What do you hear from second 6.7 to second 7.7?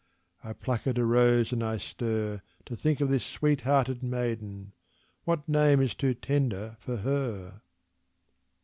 for her?